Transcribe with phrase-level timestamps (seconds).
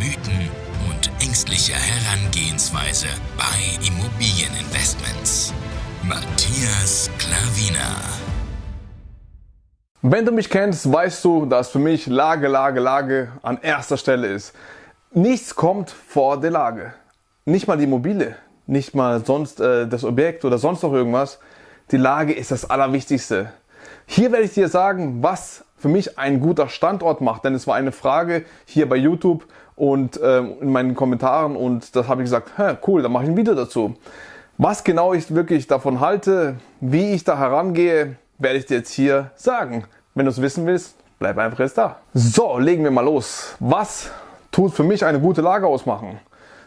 [0.00, 0.48] Mythen
[0.88, 5.52] und ängstliche Herangehensweise bei Immobilieninvestments.
[6.02, 8.00] Matthias Klavina.
[10.00, 14.28] Wenn du mich kennst, weißt du, dass für mich Lage, Lage, Lage an erster Stelle
[14.28, 14.54] ist.
[15.12, 16.94] Nichts kommt vor der Lage.
[17.44, 21.40] Nicht mal die Immobilie, nicht mal sonst äh, das Objekt oder sonst noch irgendwas.
[21.90, 23.52] Die Lage ist das Allerwichtigste.
[24.06, 27.74] Hier werde ich dir sagen, was für mich ein guter Standort macht, denn es war
[27.74, 29.44] eine Frage hier bei YouTube
[29.80, 32.52] und ähm, in meinen Kommentaren und das habe ich gesagt,
[32.86, 33.96] cool, dann mache ich ein Video dazu.
[34.58, 39.30] Was genau ich wirklich davon halte, wie ich da herangehe, werde ich dir jetzt hier
[39.36, 39.84] sagen.
[40.14, 41.96] Wenn du es wissen willst, bleib einfach jetzt da.
[42.12, 43.56] So, legen wir mal los.
[43.58, 44.10] Was
[44.52, 46.18] tut für mich eine gute Lage ausmachen?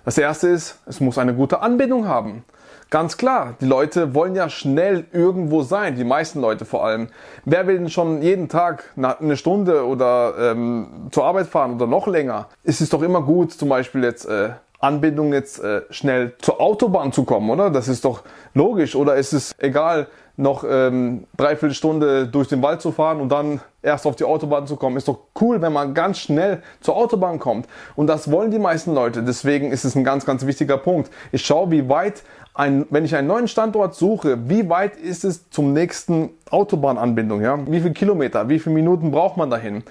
[0.05, 2.43] Das erste ist, es muss eine gute Anbindung haben.
[2.89, 7.07] Ganz klar, die Leute wollen ja schnell irgendwo sein, die meisten Leute vor allem.
[7.45, 12.05] Wer will denn schon jeden Tag eine Stunde oder ähm, zur Arbeit fahren oder noch
[12.05, 12.49] länger?
[12.63, 17.13] Es ist doch immer gut, zum Beispiel jetzt äh, Anbindung jetzt äh, schnell zur Autobahn
[17.13, 17.69] zu kommen, oder?
[17.69, 18.21] Das ist doch
[18.53, 18.95] logisch.
[18.95, 23.61] Oder ist es egal, noch ähm, dreiviertel Stunde durch den Wald zu fahren und dann
[23.83, 24.97] erst auf die Autobahn zu kommen.
[24.97, 27.67] Ist doch cool, wenn man ganz schnell zur Autobahn kommt.
[27.95, 29.21] Und das wollen die meisten Leute.
[29.21, 31.11] Deswegen ist es ein ganz, ganz wichtiger Punkt.
[31.31, 32.23] Ich schaue, wie weit
[32.55, 37.41] ein, wenn ich einen neuen Standort suche, wie weit ist es zum nächsten Autobahnanbindung?
[37.41, 37.59] Ja?
[37.67, 39.83] Wie viele Kilometer, wie viele Minuten braucht man dahin?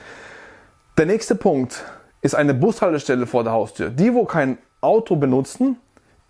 [0.97, 1.85] Der nächste Punkt
[2.23, 3.91] ist eine Bushaltestelle vor der Haustür.
[3.91, 5.77] Die, wo kein Auto benutzen,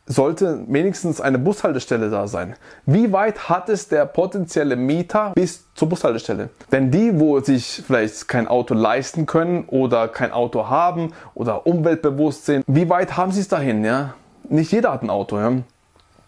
[0.07, 2.57] sollte wenigstens eine Bushaltestelle da sein.
[2.87, 6.51] Wie weit hat es der potenzielle Mieter bis zur Bushaltestelle?
[6.73, 12.47] Denn die, wo sich vielleicht kein Auto leisten können oder kein Auto haben oder umweltbewusst
[12.47, 13.85] sind, wie weit haben sie es dahin?
[13.85, 14.15] Ja?
[14.49, 15.39] Nicht jeder hat ein Auto.
[15.39, 15.53] Ja?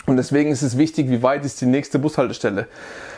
[0.07, 2.69] Und deswegen ist es wichtig, wie weit ist die nächste Bushaltestelle.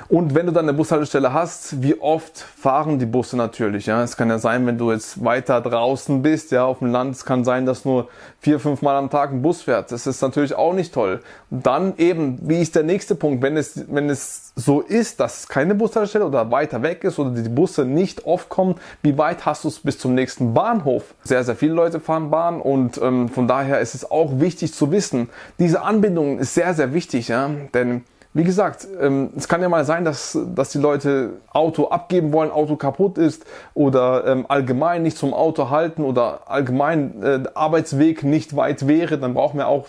[0.09, 3.87] Und wenn du dann eine Bushaltestelle hast, wie oft fahren die Busse natürlich?
[3.87, 7.17] Ja, es kann ja sein, wenn du jetzt weiter draußen bist, ja, auf dem Land,
[7.17, 8.09] es kann sein, dass nur
[8.41, 9.91] vier, fünf Mal am Tag ein Bus fährt.
[9.91, 11.21] Das ist natürlich auch nicht toll.
[11.51, 15.75] Dann eben, wie ist der nächste Punkt, wenn es, wenn es so ist, dass keine
[15.75, 19.69] Bushaltestelle oder weiter weg ist oder die Busse nicht oft kommen, wie weit hast du
[19.69, 21.15] es bis zum nächsten Bahnhof?
[21.25, 24.91] Sehr, sehr viele Leute fahren Bahn und ähm, von daher ist es auch wichtig zu
[24.91, 25.29] wissen,
[25.59, 28.05] diese Anbindung ist sehr, sehr wichtig, ja, denn
[28.37, 32.51] wie gesagt, ähm, es kann ja mal sein, dass, dass die Leute Auto abgeben wollen,
[32.51, 38.55] Auto kaputt ist oder ähm, allgemein nicht zum Auto halten oder allgemein äh, Arbeitsweg nicht
[38.55, 39.87] weit wäre, dann brauchen wir auch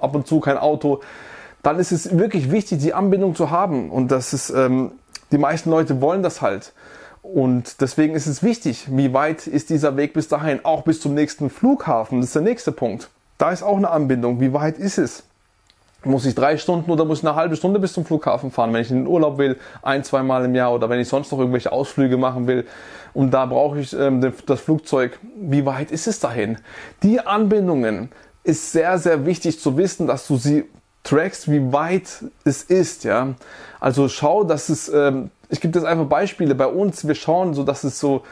[0.00, 1.00] ab und zu kein Auto.
[1.62, 4.90] Dann ist es wirklich wichtig, die Anbindung zu haben und das ist, ähm,
[5.30, 6.72] die meisten Leute wollen das halt.
[7.22, 11.14] Und deswegen ist es wichtig, wie weit ist dieser Weg bis dahin, auch bis zum
[11.14, 12.18] nächsten Flughafen.
[12.20, 13.10] Das ist der nächste Punkt.
[13.38, 14.40] Da ist auch eine Anbindung.
[14.40, 15.22] Wie weit ist es?
[16.06, 18.82] Muss ich drei Stunden oder muss ich eine halbe Stunde bis zum Flughafen fahren, wenn
[18.82, 21.38] ich in den Urlaub will, ein, zwei Mal im Jahr oder wenn ich sonst noch
[21.38, 22.66] irgendwelche Ausflüge machen will.
[23.12, 25.18] Und da brauche ich ähm, das Flugzeug.
[25.36, 26.58] Wie weit ist es dahin?
[27.02, 28.10] Die Anbindungen
[28.44, 30.64] ist sehr, sehr wichtig zu wissen, dass du sie
[31.02, 33.04] trackst, wie weit es ist.
[33.04, 33.34] Ja,
[33.80, 34.88] also schau, dass es.
[34.88, 36.54] Ähm, ich gebe jetzt einfach Beispiele.
[36.54, 38.22] Bei uns, wir schauen so, dass es so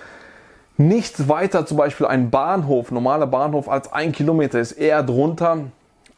[0.76, 5.66] nicht weiter, zum Beispiel ein Bahnhof, normaler Bahnhof als ein Kilometer ist, eher drunter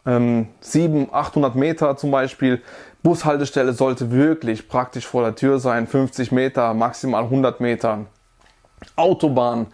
[0.07, 2.63] ähm, 700, 800 Meter zum Beispiel.
[3.03, 8.07] Bushaltestelle sollte wirklich praktisch vor der Tür sein, 50 Meter, maximal 100 Meter.
[8.97, 9.67] Autobahn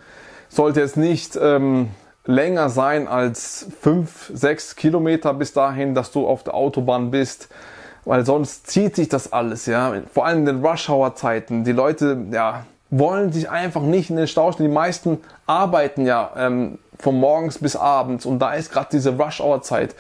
[0.48, 1.91] sollte jetzt nicht ähm,
[2.26, 7.49] länger sein als 5, 6 Kilometer bis dahin, dass du auf der Autobahn bist,
[8.04, 9.94] weil sonst zieht sich das alles, ja.
[10.12, 11.64] Vor allem in den Rush-Hour-Zeiten.
[11.64, 14.69] Die Leute, ja, wollen sich einfach nicht in den Stau stellen.
[14.69, 19.94] Die meisten arbeiten ja ähm, von morgens bis abends und da ist gerade diese Rush-Hour-Zeit.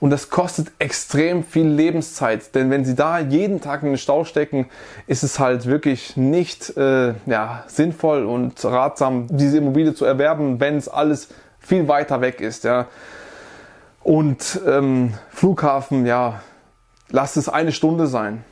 [0.00, 4.24] Und das kostet extrem viel Lebenszeit, denn wenn sie da jeden Tag in den Stau
[4.24, 4.66] stecken,
[5.06, 10.76] ist es halt wirklich nicht äh, ja, sinnvoll und ratsam, diese Immobilie zu erwerben, wenn
[10.76, 11.28] es alles
[11.58, 12.64] viel weiter weg ist.
[12.64, 12.86] Ja.
[14.02, 16.40] Und ähm, Flughafen, ja,
[17.10, 18.44] lass es eine Stunde sein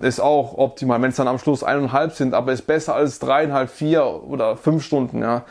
[0.00, 3.70] ist auch optimal, wenn es dann am Schluss eineinhalb sind, aber ist besser als dreieinhalb,
[3.70, 5.44] vier oder fünf Stunden, ja.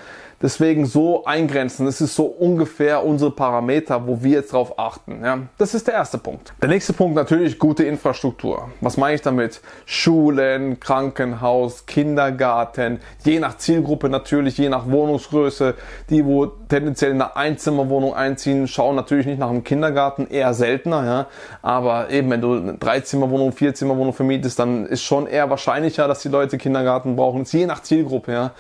[0.43, 1.85] Deswegen so eingrenzen.
[1.85, 5.23] Das ist so ungefähr unsere Parameter, wo wir jetzt drauf achten.
[5.23, 6.53] Ja, das ist der erste Punkt.
[6.61, 8.69] Der nächste Punkt natürlich gute Infrastruktur.
[8.81, 9.61] Was meine ich damit?
[9.85, 15.75] Schulen, Krankenhaus, Kindergarten, je nach Zielgruppe natürlich, je nach Wohnungsgröße.
[16.09, 21.05] Die, wo tendenziell in eine Einzimmerwohnung einziehen, schauen natürlich nicht nach dem Kindergarten, eher seltener.
[21.05, 21.27] Ja,
[21.61, 26.27] aber eben wenn du eine Dreizimmerwohnung, Vierzimmerwohnung vermietest, dann ist schon eher wahrscheinlicher, dass die
[26.29, 27.45] Leute Kindergarten brauchen.
[27.45, 28.33] Je nach Zielgruppe.
[28.33, 28.51] Ja.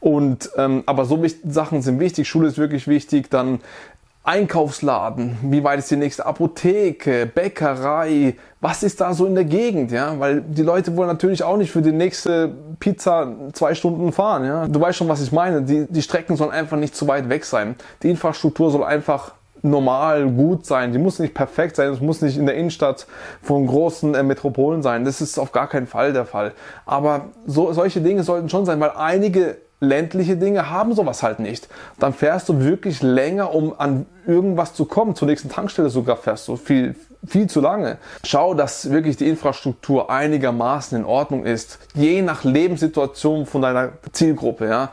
[0.00, 2.28] Und ähm, aber so Sachen sind wichtig.
[2.28, 3.30] Schule ist wirklich wichtig.
[3.30, 3.60] Dann
[4.22, 9.92] Einkaufsladen, wie weit ist die nächste Apotheke, Bäckerei, was ist da so in der Gegend,
[9.92, 10.20] ja?
[10.20, 14.68] Weil die Leute wollen natürlich auch nicht für die nächste Pizza zwei Stunden fahren, ja?
[14.68, 15.62] Du weißt schon, was ich meine.
[15.62, 17.76] Die, die Strecken sollen einfach nicht zu weit weg sein.
[18.02, 19.32] Die Infrastruktur soll einfach
[19.62, 20.92] normal gut sein.
[20.92, 21.90] Die muss nicht perfekt sein.
[21.90, 23.06] Es muss nicht in der Innenstadt
[23.42, 25.06] von großen äh, Metropolen sein.
[25.06, 26.52] Das ist auf gar keinen Fall der Fall.
[26.84, 31.68] Aber so, solche Dinge sollten schon sein, weil einige ländliche Dinge haben sowas halt nicht.
[31.98, 35.14] Dann fährst du wirklich länger, um an irgendwas zu kommen.
[35.14, 36.94] Zur nächsten Tankstelle sogar fährst du viel,
[37.26, 37.98] viel zu lange.
[38.24, 41.78] Schau, dass wirklich die Infrastruktur einigermaßen in Ordnung ist.
[41.94, 44.92] Je nach Lebenssituation von deiner Zielgruppe, ja.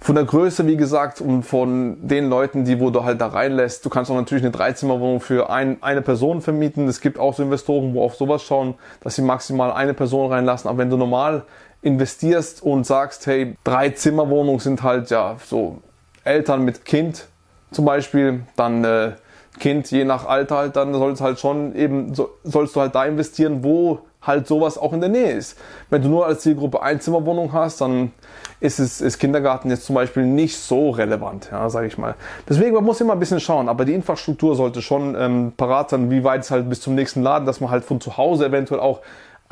[0.00, 3.84] Von der Größe, wie gesagt, und von den Leuten, die wo du halt da reinlässt.
[3.84, 6.88] Du kannst auch natürlich eine Dreizimmerwohnung für ein, eine Person vermieten.
[6.88, 10.68] Es gibt auch so Investoren, wo auf sowas schauen, dass sie maximal eine Person reinlassen.
[10.68, 11.44] Aber wenn du normal
[11.82, 15.78] investierst und sagst, hey, drei Zimmerwohnungen sind halt ja so
[16.24, 17.26] Eltern mit Kind
[17.72, 19.12] zum Beispiel, dann äh,
[19.58, 23.04] Kind je nach Alter halt, dann sollst halt schon eben, so, sollst du halt da
[23.04, 25.58] investieren, wo halt sowas auch in der Nähe ist.
[25.90, 28.12] Wenn du nur als Zielgruppe Einzimmerwohnung hast, dann
[28.60, 32.14] ist es ist Kindergarten jetzt zum Beispiel nicht so relevant, ja, sage ich mal.
[32.48, 36.10] Deswegen man muss immer ein bisschen schauen, aber die Infrastruktur sollte schon ähm, parat sein,
[36.10, 38.80] wie weit es halt bis zum nächsten Laden, dass man halt von zu Hause eventuell
[38.80, 39.00] auch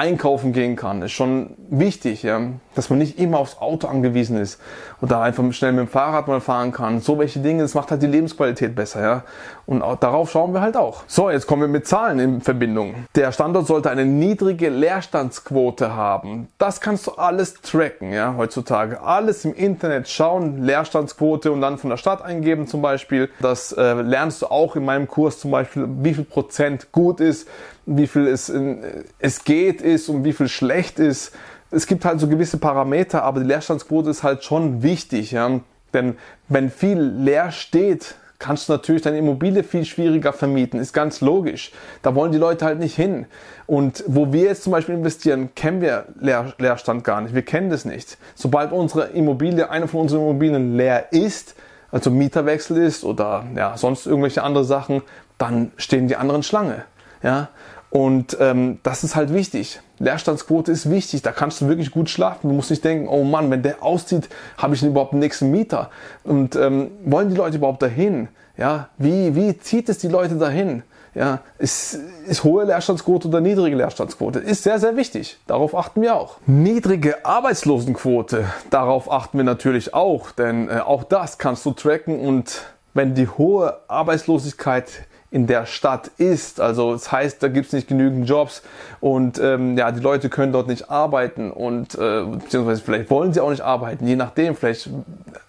[0.00, 2.41] einkaufen gehen kann, ist schon wichtig, ja,
[2.75, 4.58] dass man nicht immer aufs Auto angewiesen ist
[5.02, 7.00] oder einfach schnell mit dem Fahrrad mal fahren kann.
[7.00, 9.25] So welche Dinge, das macht halt die Lebensqualität besser, ja.
[9.70, 11.05] Und auch, darauf schauen wir halt auch.
[11.06, 13.06] So, jetzt kommen wir mit Zahlen in Verbindung.
[13.14, 16.49] Der Standort sollte eine niedrige Leerstandsquote haben.
[16.58, 19.00] Das kannst du alles tracken, ja, heutzutage.
[19.00, 23.31] Alles im Internet schauen, Leerstandsquote und dann von der Stadt eingeben zum Beispiel.
[23.38, 27.46] Das äh, lernst du auch in meinem Kurs zum Beispiel, wie viel Prozent gut ist
[27.87, 28.84] wie viel es, in,
[29.19, 31.32] es geht ist und wie viel schlecht ist.
[31.70, 35.61] Es gibt halt so gewisse Parameter, aber die Leerstandsquote ist halt schon wichtig, ja.
[35.93, 36.17] Denn
[36.49, 40.81] wenn viel leer steht, kannst du natürlich deine Immobilie viel schwieriger vermieten.
[40.81, 41.71] Ist ganz logisch.
[42.03, 43.27] Da wollen die Leute halt nicht hin.
[43.67, 47.35] Und wo wir jetzt zum Beispiel investieren, kennen wir Leer, Leerstand gar nicht.
[47.35, 48.19] Wir kennen das nicht.
[48.35, 51.55] Sobald unsere Immobilie, eine von unseren Immobilien leer ist,
[51.93, 55.03] also Mieterwechsel ist oder ja, sonst irgendwelche andere Sachen,
[55.39, 56.85] dann stehen die anderen Schlange.
[57.23, 57.51] Ja,
[57.91, 59.81] und ähm, das ist halt wichtig.
[59.99, 61.23] Leerstandsquote ist wichtig.
[61.23, 62.49] Da kannst du wirklich gut schlafen.
[62.49, 65.91] Du musst nicht denken, oh Mann, wenn der auszieht, habe ich überhaupt einen nächsten Mieter.
[66.23, 68.29] Und ähm, wollen die Leute überhaupt dahin?
[68.57, 70.85] Ja, wie, wie zieht es die Leute dahin?
[71.13, 71.99] Ja, ist,
[72.29, 74.39] ist hohe Leerstandsquote oder niedrige Leerstandsquote?
[74.39, 75.39] Ist sehr, sehr wichtig.
[75.49, 76.37] Darauf achten wir auch.
[76.47, 82.63] Niedrige Arbeitslosenquote, darauf achten wir natürlich auch, denn äh, auch das kannst du tracken und
[82.95, 84.89] wenn die hohe Arbeitslosigkeit
[85.31, 86.61] in der Stadt ist.
[86.61, 88.62] Also das heißt, da gibt es nicht genügend Jobs
[89.00, 93.41] und ähm, ja, die Leute können dort nicht arbeiten und äh, beziehungsweise vielleicht wollen sie
[93.41, 94.56] auch nicht arbeiten, je nachdem.
[94.56, 94.91] Vielleicht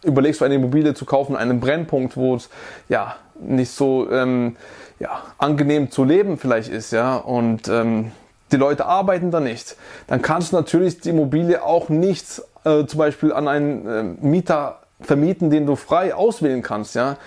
[0.04, 2.50] überlegst du eine Immobilie zu kaufen, einen Brennpunkt, wo es
[2.90, 4.56] ja nicht so ähm,
[5.00, 8.12] ja, angenehm zu leben vielleicht ist, ja und ähm,
[8.52, 9.78] die Leute arbeiten da nicht.
[10.08, 14.80] Dann kannst du natürlich die Immobilie auch nicht äh, zum Beispiel an einen äh, Mieter
[15.00, 17.18] vermieten, den du frei auswählen kannst, ja.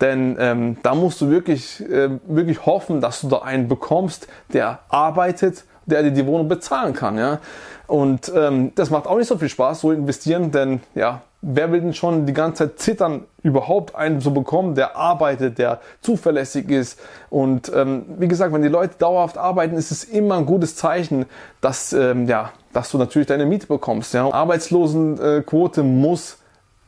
[0.00, 4.80] Denn ähm, da musst du wirklich, äh, wirklich hoffen, dass du da einen bekommst, der
[4.88, 7.18] arbeitet, der dir die Wohnung bezahlen kann.
[7.18, 7.40] Ja?
[7.86, 11.80] Und ähm, das macht auch nicht so viel Spaß, so investieren, denn ja, wer will
[11.80, 17.00] denn schon die ganze Zeit zittern, überhaupt einen zu bekommen, der arbeitet, der zuverlässig ist.
[17.30, 21.26] Und ähm, wie gesagt, wenn die Leute dauerhaft arbeiten, ist es immer ein gutes Zeichen,
[21.60, 24.14] dass, ähm, ja, dass du natürlich deine Miete bekommst.
[24.14, 24.30] Ja?
[24.30, 26.38] Arbeitslosenquote muss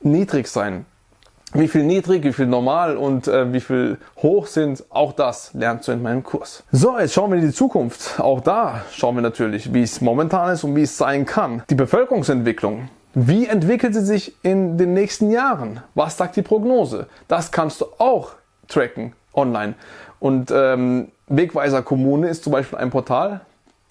[0.00, 0.87] niedrig sein.
[1.54, 5.87] Wie viel niedrig, wie viel normal und äh, wie viel hoch sind, auch das lernst
[5.87, 6.64] du in meinem Kurs.
[6.73, 8.18] So, jetzt schauen wir in die Zukunft.
[8.18, 11.62] Auch da schauen wir natürlich, wie es momentan ist und wie es sein kann.
[11.68, 12.88] Die Bevölkerungsentwicklung.
[13.14, 15.82] Wie entwickelt sie sich in den nächsten Jahren?
[15.94, 17.06] Was sagt die Prognose?
[17.28, 18.32] Das kannst du auch
[18.68, 19.75] tracken online.
[20.21, 23.42] Und ähm, Wegweiser Kommune ist zum Beispiel ein Portal,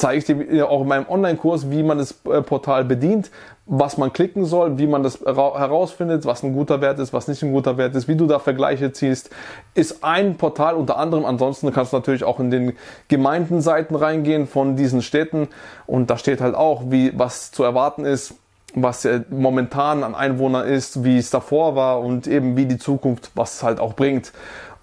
[0.01, 3.29] zeige ich dir auch in meinem Online-Kurs, wie man das äh, Portal bedient,
[3.67, 7.43] was man klicken soll, wie man das herausfindet, was ein guter Wert ist, was nicht
[7.43, 9.29] ein guter Wert ist, wie du da Vergleiche ziehst,
[9.75, 11.25] ist ein Portal unter anderem.
[11.25, 12.73] Ansonsten kannst du natürlich auch in den
[13.09, 15.47] Gemeindenseiten reingehen von diesen Städten
[15.85, 18.33] und da steht halt auch, wie was zu erwarten ist
[18.73, 23.55] was momentan an Einwohnern ist, wie es davor war und eben wie die Zukunft, was
[23.55, 24.31] es halt auch bringt.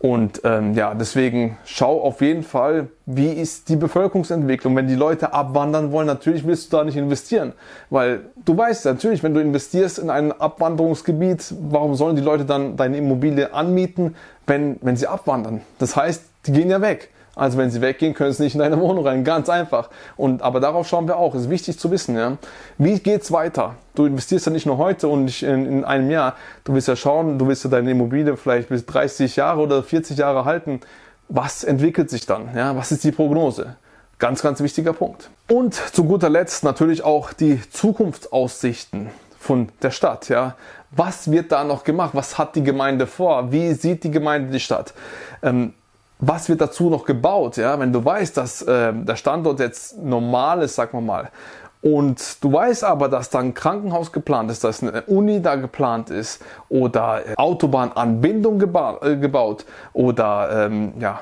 [0.00, 4.76] Und ähm, ja, deswegen schau auf jeden Fall, wie ist die Bevölkerungsentwicklung.
[4.76, 7.52] Wenn die Leute abwandern wollen, natürlich willst du da nicht investieren.
[7.90, 12.76] Weil du weißt natürlich, wenn du investierst in ein Abwanderungsgebiet, warum sollen die Leute dann
[12.76, 14.14] deine Immobilie anmieten,
[14.46, 15.62] wenn, wenn sie abwandern?
[15.80, 17.10] Das heißt, die gehen ja weg.
[17.38, 19.22] Also wenn sie weggehen, können sie nicht in deine Wohnung rein.
[19.22, 19.90] Ganz einfach.
[20.16, 21.36] Und, aber darauf schauen wir auch.
[21.36, 22.36] Ist wichtig zu wissen, ja.
[22.78, 23.76] Wie geht's weiter?
[23.94, 26.34] Du investierst ja nicht nur heute und nicht in, in einem Jahr.
[26.64, 30.18] Du willst ja schauen, du willst ja deine Immobilie vielleicht bis 30 Jahre oder 40
[30.18, 30.80] Jahre halten.
[31.28, 32.50] Was entwickelt sich dann?
[32.56, 33.76] Ja, was ist die Prognose?
[34.18, 35.30] Ganz, ganz wichtiger Punkt.
[35.48, 40.28] Und zu guter Letzt natürlich auch die Zukunftsaussichten von der Stadt.
[40.28, 40.56] Ja,
[40.90, 42.10] was wird da noch gemacht?
[42.14, 43.52] Was hat die Gemeinde vor?
[43.52, 44.92] Wie sieht die Gemeinde die Stadt?
[45.42, 45.74] Ähm,
[46.18, 47.56] was wird dazu noch gebaut?
[47.56, 51.30] Ja, wenn du weißt, dass äh, der Standort jetzt normal ist, sagen wir mal,
[51.80, 56.10] und du weißt aber, dass da ein Krankenhaus geplant ist, dass eine Uni da geplant
[56.10, 61.20] ist oder äh, Autobahnanbindung geba äh, gebaut oder ähm, ja,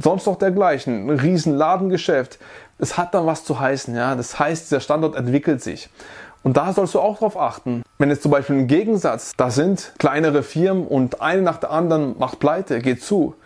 [0.00, 1.60] sonst noch dergleichen, ein riesen.
[2.78, 4.16] Es hat dann was zu heißen, ja.
[4.16, 5.88] Das heißt, der Standort entwickelt sich.
[6.42, 7.84] Und da sollst du auch drauf achten.
[7.98, 12.18] Wenn jetzt zum Beispiel ein Gegensatz, da sind kleinere Firmen und eine nach der anderen
[12.18, 13.36] macht pleite, geht zu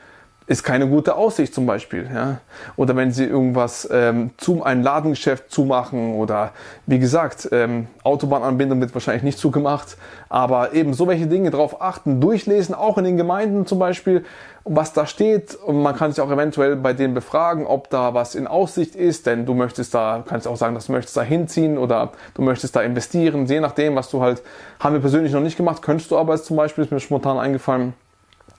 [0.49, 2.09] ist keine gute Aussicht zum Beispiel.
[2.13, 2.41] Ja?
[2.77, 6.53] Oder wenn sie irgendwas ähm, zum ein Ladengeschäft zumachen oder
[6.87, 9.99] wie gesagt, ähm, Autobahnanbindung wird wahrscheinlich nicht zugemacht,
[10.31, 14.25] aber eben so welche Dinge darauf achten, durchlesen, auch in den Gemeinden zum Beispiel,
[14.65, 18.35] was da steht und man kann sich auch eventuell bei denen befragen, ob da was
[18.35, 21.77] in Aussicht ist, denn du möchtest da, kannst auch sagen, dass du möchtest da hinziehen
[21.77, 24.43] oder du möchtest da investieren, je nachdem, was du halt,
[24.81, 27.39] haben wir persönlich noch nicht gemacht, könntest du aber jetzt zum Beispiel, ist mir spontan
[27.39, 27.93] eingefallen,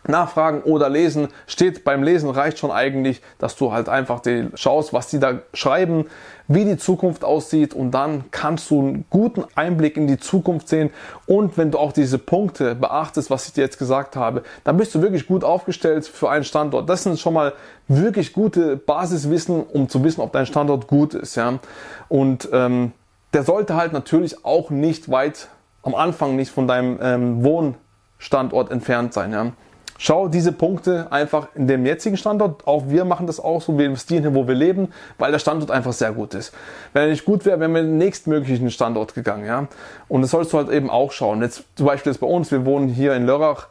[0.09, 1.29] nachfragen oder lesen.
[1.47, 5.39] Steht beim Lesen reicht schon eigentlich, dass du halt einfach die schaust, was die da
[5.53, 6.07] schreiben,
[6.47, 10.89] wie die Zukunft aussieht und dann kannst du einen guten Einblick in die Zukunft sehen
[11.27, 14.93] und wenn du auch diese Punkte beachtest, was ich dir jetzt gesagt habe, dann bist
[14.95, 16.89] du wirklich gut aufgestellt für einen Standort.
[16.89, 17.53] Das sind schon mal
[17.87, 21.59] wirklich gute Basiswissen, um zu wissen, ob dein Standort gut ist, ja.
[22.07, 22.93] Und ähm,
[23.33, 25.49] der sollte halt natürlich auch nicht weit
[25.83, 29.51] am Anfang nicht von deinem ähm, Wohnstandort entfernt sein, ja.
[30.01, 32.65] Schau diese Punkte einfach in dem jetzigen Standort.
[32.65, 33.77] Auch wir machen das auch so.
[33.77, 36.53] Wir investieren hier, wo wir leben, weil der Standort einfach sehr gut ist.
[36.93, 39.45] Wenn er nicht gut wäre, wären wir in den nächstmöglichen Standort gegangen.
[39.45, 39.67] Ja?
[40.07, 41.41] Und das sollst du halt eben auch schauen.
[41.41, 42.49] Jetzt zum Beispiel jetzt bei uns.
[42.49, 43.67] Wir wohnen hier in Lörrach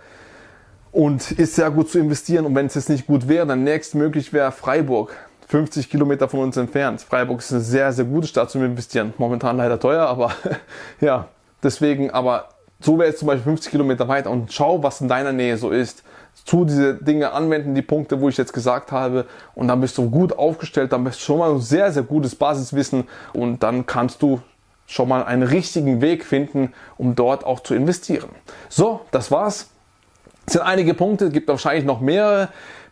[0.93, 2.45] und ist sehr gut zu investieren.
[2.45, 5.17] Und wenn es jetzt nicht gut wäre, dann nächstmöglich wäre Freiburg.
[5.47, 7.01] 50 Kilometer von uns entfernt.
[7.01, 9.15] Freiburg ist eine sehr, sehr gute Stadt zum Investieren.
[9.17, 10.33] Momentan leider teuer, aber
[11.01, 11.29] ja,
[11.63, 15.33] deswegen, aber so wäre jetzt zum Beispiel 50 Kilometer weiter und schau, was in deiner
[15.33, 16.03] Nähe so ist
[16.45, 19.27] zu diese Dinge anwenden, die Punkte, wo ich jetzt gesagt habe.
[19.55, 22.35] Und dann bist du gut aufgestellt, dann bist du schon mal ein sehr, sehr gutes
[22.35, 24.41] Basiswissen und dann kannst du
[24.87, 28.31] schon mal einen richtigen Weg finden, um dort auch zu investieren.
[28.69, 29.69] So, das war's.
[30.47, 32.49] Es sind einige Punkte, gibt wahrscheinlich noch mehrere.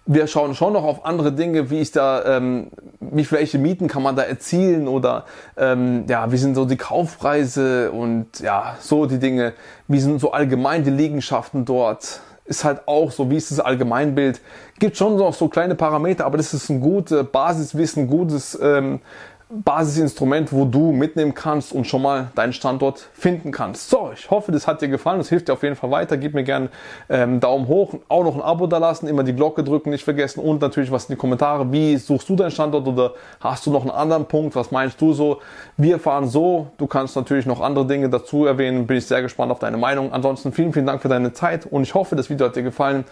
[0.08, 2.68] Wir schauen schon noch auf andere Dinge, wie ist da, ähm,
[3.00, 5.24] wie welche Mieten kann man da erzielen oder
[5.56, 9.52] ähm, ja, wie sind so die Kaufpreise und ja, so die Dinge,
[9.88, 14.40] wie sind so allgemein die Liegenschaften dort, ist halt auch so, wie ist das Allgemeinbild.
[14.78, 19.00] Gibt schon noch so kleine Parameter, aber das ist ein gutes Basiswissen, gutes ähm,
[19.48, 23.88] Basisinstrument, wo du mitnehmen kannst und schon mal deinen Standort finden kannst.
[23.88, 25.18] So, ich hoffe, das hat dir gefallen.
[25.18, 26.16] Das hilft dir auf jeden Fall weiter.
[26.16, 26.68] Gib mir gerne
[27.08, 30.40] ähm, Daumen hoch, auch noch ein Abo da lassen, immer die Glocke drücken, nicht vergessen
[30.40, 31.70] und natürlich was in die Kommentare.
[31.70, 34.56] Wie suchst du deinen Standort oder hast du noch einen anderen Punkt?
[34.56, 35.40] Was meinst du so?
[35.76, 36.66] Wir fahren so.
[36.76, 38.86] Du kannst natürlich noch andere Dinge dazu erwähnen.
[38.88, 40.12] Bin ich sehr gespannt auf deine Meinung.
[40.12, 43.04] Ansonsten vielen, vielen Dank für deine Zeit und ich hoffe, das Video hat dir gefallen.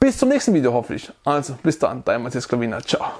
[0.00, 1.12] Bis zum nächsten Video hoffentlich.
[1.24, 2.80] Also bis dann, dein Matthias Klavina.
[2.80, 3.18] Ciao.